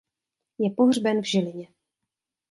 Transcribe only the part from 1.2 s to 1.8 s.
v Žilině.